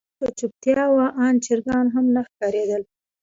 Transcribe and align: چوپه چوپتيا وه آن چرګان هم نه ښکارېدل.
چوپه 0.09 0.29
چوپتيا 0.39 0.85
وه 0.95 1.05
آن 1.25 1.35
چرګان 1.45 1.85
هم 1.95 2.05
نه 2.15 2.21
ښکارېدل. 2.27 2.83